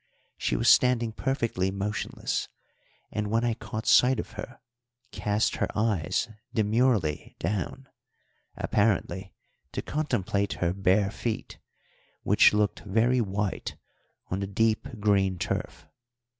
[0.35, 2.49] She was standing perfectly motionless,
[3.11, 4.59] and, when I caught sight of her,
[5.11, 7.87] cast her eyes demurely down,
[8.55, 9.35] apparently
[9.73, 11.59] to contemplate her bare feet,
[12.23, 13.75] which looked very white
[14.31, 15.85] on the deep green turf.